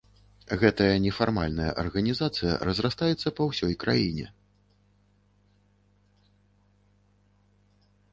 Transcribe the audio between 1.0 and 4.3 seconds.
нефармальная арганізацыя разрастаецца па ўсёй краіне.